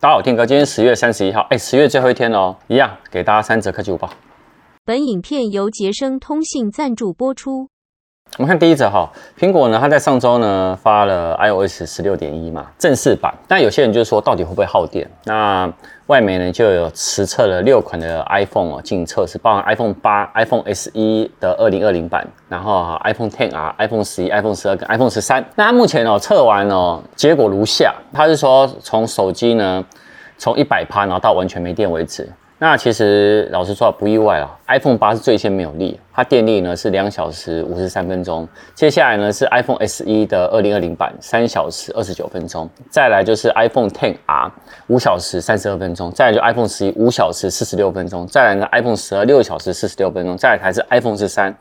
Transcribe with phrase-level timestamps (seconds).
[0.00, 4.08] 大家好听哥，今天十月三十一号，哎，十月最后一天哦，一样给大家三折科技五报。
[4.84, 7.68] 本影片由杰生通信赞助播出。
[8.38, 13.34] 我们看第一则哈，苹果呢，它在上周呢发了 iOS 十六点一嘛，正式版。
[13.48, 15.10] 但有些人就说，到底会不会耗电？
[15.24, 15.68] 那
[16.06, 20.92] 外媒呢就有实测了六款的 iPhone 哦进行测试，包含 iPhone 八、iPhone SE
[21.40, 25.44] 的二零二零版，然后 iPhone XR、iPhone 十一、iPhone 十二跟 iPhone 十三。
[25.56, 29.84] 那它目前哦测完哦，结果如下，它是说从手机呢
[30.36, 32.32] 从一百趴然后到完全没电为止。
[32.60, 38.48] 那其实老实说不意外啊，iPhone 八是最先没有力，它电力呢是两小时五十三分钟。
[38.74, 42.68] 接下来呢是 iPhone SE 的二零二零版，三小时二十九分钟。
[42.90, 44.50] 再来就是 iPhone Ten R
[44.88, 46.10] 五小时三十二分钟。
[46.10, 48.26] 再来就 iPhone 十一五小时四十六分钟。
[48.26, 50.36] 再来呢 iPhone 十二六小时四十六分钟。
[50.36, 51.56] 再来才是 iPhone 十三。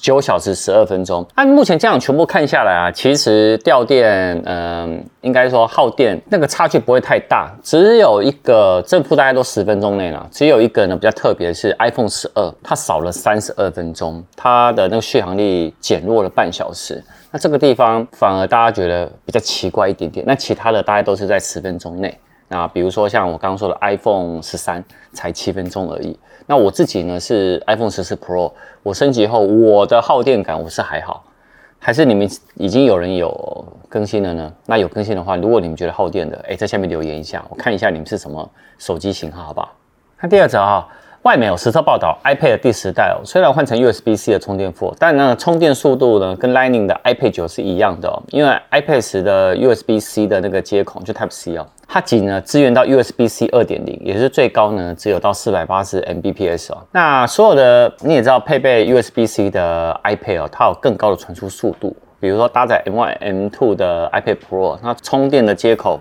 [0.00, 22.18] 九小时十二分钟，按目前这样全部看下来啊，其实掉电，嗯、应该说耗电那个差距不会太大，只有一个正负大概都十分钟内了，只有一个呢比较特别是 iPhone 十二，它少了三十二分钟，它的那个续航力减弱了半小时，那这个地方反而大家觉得比较奇怪一点点，那其他的大概都是在十分钟内。
[22.52, 26.18] 那比如说像我刚刚说的 iPhone 十三才七分钟而已。
[26.46, 31.22] 那我自己呢是 iPhone 十四 Pro，我升级后我的耗电感我是还好，
[31.78, 34.52] 还是你们已经有人有更新了呢？
[34.66, 39.70] 那有更新的话，如果你们觉得耗电的，哎，在下面留言一下，我看一下你们是什么手机型号，好不好？
[40.18, 40.88] 看第二则啊。
[41.22, 48.16] 外媒有实测报道，iPad 第十代哦，虽然换成 USB-C 的充电埠，但呢充电速度呢跟 Lightning 的 iPad 九是一样的哦。
[48.30, 56.78] 因为 iPad 十的 USB-C 的那个接口就 Type C 哦，它仅呢支援到 USB-C 二点零，也是最高呢只有到四百八十 Mbps 哦。
[56.92, 65.98] 那所有的你也知道，配备 USB-C 的 iPad 哦，它有更高的传输速度，比如说搭载 M1、M2 的 iPad Pro，它充电的接口。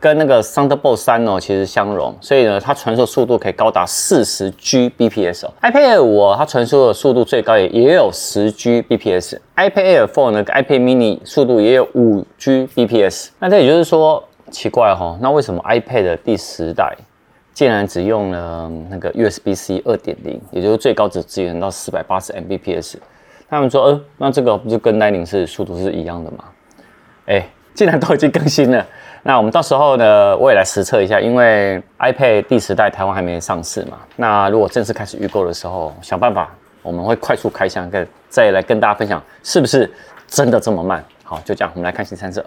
[0.00, 5.46] 跟那个 Thunderbolt 3哦，其实相容，所以呢，它传输速度可以高达四十 Gbps。
[5.62, 9.38] iPad Air 5它传输的速度最高也也有十 Gbps。
[9.56, 13.28] iPad Air 4呢，跟 iPad Mini 速度也有五 Gbps。
[13.38, 14.22] 那这也就是说，
[14.54, 16.96] 奇怪哈、哦，那为什么 iPad 第十代
[17.52, 22.94] 竟然只用了那个 USB-C 二点零，也就是最高只支援到四百八十 Mbps？
[23.50, 26.44] 他们说，呃，那这个不就跟 Lightning 是速度是一样的吗？
[27.26, 28.86] 哎，竟然都已经更新了。
[29.24, 33.98] 那我们到时候呢，我也来实测一下，因为 iPad 第十代台湾还没上市嘛。
[34.16, 39.92] 那如果正式开始预购的时候，想办法我们会快速开箱，跟再来跟大家分享是不是
[40.28, 41.04] 真的这么慢。
[41.22, 42.44] 好，就这样，我们来看新三则。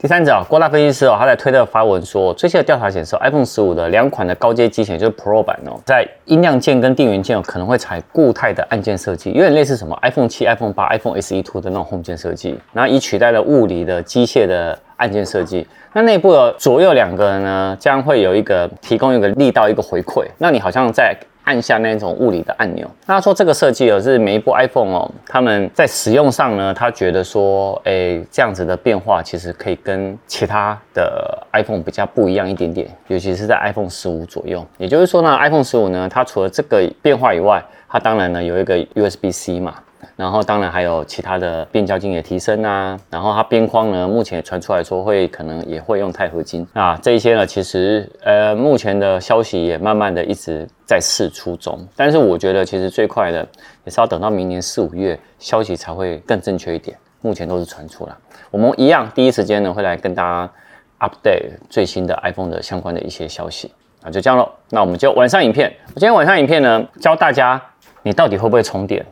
[0.00, 15.66] 第三者啊，郭大分析师哦，他在推特发文说，最新的调查显示，iPhone 十五的两款的高阶机型，就是 Pro 版哦，在音量键跟电源键哦，可能会采固态的按键设计，有点类似什么 iPhone 七、iPhone 八、iPhone SE Two 的那种 Home 键设计，然后以取代了物理的机械的按键设计。
[15.92, 21.12] 那内部的左右两个呢，将会有一个提供一个力道一个回馈，那你好像在
[21.48, 22.86] 按下那种物理的按钮。
[23.06, 34.62] 那他说这个设计哦，是每一部 iPhone 哦，他们在使用上呢，他觉得说，哎，这样子的变化其实可以跟其他的 iPhone 比较不一样一点点，尤其是在 iPhone 十五左右。
[34.76, 39.74] 也就是说呢，iPhone 十五呢，它除了这个变化以外，它当然呢有一个 USB-C 嘛。
[40.16, 46.66] 然后当然还有其他的变焦镜也提升啊，然后它边框呢，目前传出来说会可能也会用钛合金。
[46.72, 53.46] 啊，这一些呢，其实呃目前的消息也慢慢的一直在释出中，但是我觉得其实最快的
[53.84, 58.12] 也是要等到明年四五月消息才会更正确一点，目前都是传出来，
[58.50, 60.52] 我们一样第一时间呢会来跟大家
[61.00, 63.72] update 最新的 iPhone 的相关的一些消息。
[64.02, 67.60] 啊，就这样喽，那我们就晚上影片，我今天晚上影片呢教大家
[68.02, 69.04] 你到底会不会充电。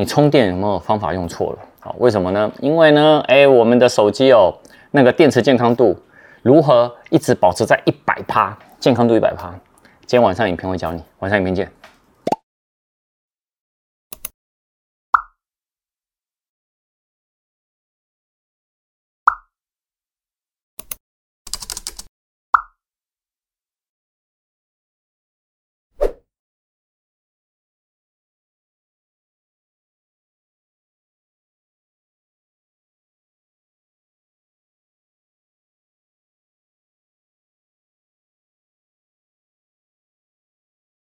[0.00, 1.58] 你充电有没有方法用错了？
[1.78, 2.50] 好，为什么呢？
[2.60, 4.50] 因为呢，哎，我们的手机哦，
[4.92, 5.94] 那个电池健康度
[6.40, 8.56] 如何一直保持在一百趴？
[8.78, 9.50] 健康度一百趴？
[10.06, 11.70] 今天晚上影片会教你，晚上影片见。